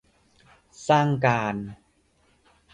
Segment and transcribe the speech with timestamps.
[0.87, 1.55] สร้างการ